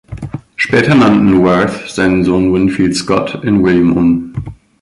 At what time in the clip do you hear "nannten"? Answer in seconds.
0.95-1.43